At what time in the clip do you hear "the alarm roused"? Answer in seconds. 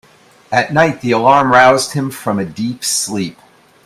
1.01-1.91